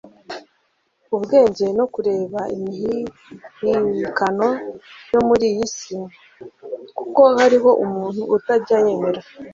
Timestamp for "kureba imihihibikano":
1.93-4.47